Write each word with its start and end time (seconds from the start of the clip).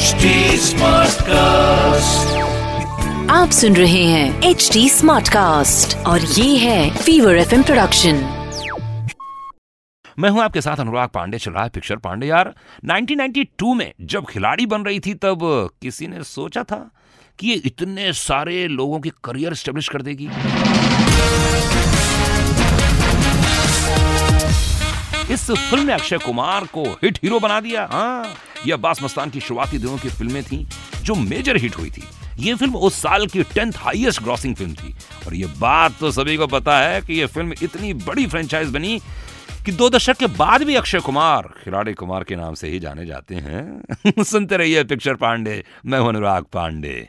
HD 0.00 0.28
Smartcast. 0.56 2.28
आप 3.30 3.50
सुन 3.50 3.76
रहे 3.76 4.04
हैं 4.04 4.42
एच 4.42 4.68
डी 4.72 4.88
स्मार्ट 4.88 5.28
कास्ट 5.28 5.96
और 6.06 6.20
ये 6.20 6.56
है 6.56 6.96
फीवर 6.96 7.36
एफ़ 7.36 7.54
प्रोडक्शन 7.62 8.14
मैं 10.18 10.30
हूँ 10.30 10.42
आपके 10.42 10.60
साथ 10.60 10.76
अनुराग 10.76 11.08
पांडे 11.08 11.38
चल 11.38 11.50
रहा 11.50 11.64
है 11.64 11.70
पिक्चर 11.70 11.96
पांडे। 11.96 12.26
यार 12.26 12.54
1992 12.86 13.74
में 13.74 13.92
जब 14.00 14.26
खिलाड़ी 14.26 14.66
बन 14.66 14.82
रही 14.82 15.00
थी 15.00 15.14
तब 15.14 15.38
किसी 15.82 16.06
ने 16.06 16.22
सोचा 16.24 16.62
था 16.62 16.90
कि 17.38 17.48
ये 17.48 17.54
इतने 17.54 18.12
सारे 18.12 18.66
लोगों 18.68 19.00
की 19.00 19.10
करियर 19.24 19.54
स्टेब्लिश 19.54 19.88
कर 19.88 20.02
देगी। 20.02 20.28
इस 25.30 25.50
फ़िल्म 25.50 25.86
ने 25.86 25.92
अक्षय 25.92 26.18
कुमार 26.18 26.64
को 26.64 26.82
हिट 27.02 27.18
हीरो 27.22 27.38
बना 27.40 27.60
दिया। 27.60 27.88
हाँ 27.92 28.34
यह 28.66 28.74
अब्बास 28.74 29.02
मस्तान 29.02 29.30
की 29.30 29.40
शुरुआती 29.40 29.78
दिनों 29.78 29.98
की 29.98 30.08
फ़िल्में 30.08 30.42
थी, 30.42 30.66
जो 31.02 31.14
मेजर 31.14 31.56
हिट 31.56 31.76
हुई 31.78 31.90
थी। 31.90 32.02
ये 32.38 32.54
फ़िल्म 32.54 32.76
उस 32.76 32.94
साल 32.94 33.26
की 33.26 33.42
टेंथ 33.42 33.72
हाईएस्ट 33.76 34.22
ग्रॉसिंग 34.22 34.54
फ़िल्म 34.56 34.74
थी। 34.74 34.94
और 35.26 35.34
ये 35.34 35.46
बात 35.58 35.98
तो 36.00 36.10
सभी 36.10 36.36
को 36.36 36.46
पता 36.46 36.78
है 36.78 37.00
कि 37.02 37.14
ये 37.14 37.26
फ़िल्म 37.26 37.54
इतनी 37.62 37.94
बड़ी 37.94 38.26
फ्रेंचाइज 38.26 38.70
बनी 38.70 39.00
कि 39.66 39.72
दो 39.72 39.88
दशक 39.90 40.16
के 40.16 40.26
बाद 40.26 40.62
भी 40.62 40.74
अक्षय 40.74 41.00
कुमार, 41.00 41.48
खिलाड़ी 41.64 41.92
कुमार 41.92 42.24
के 42.24 42.36
नाम 42.36 42.54
से 42.54 42.68
ही 42.68 42.78
जाने 42.78 43.06
जाते 43.06 43.34
हैं। 43.34 44.22
सुनते 44.24 44.56
रहिए 44.56 44.84
पिक्चर 44.84 45.14
पांडे, 45.14 45.64
मैं 45.86 45.98
अनुराग 45.98 46.44
पांडे। 46.44 47.08